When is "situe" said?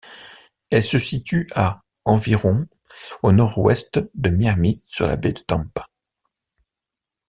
0.97-1.47